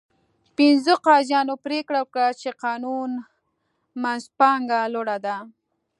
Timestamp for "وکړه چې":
2.03-2.49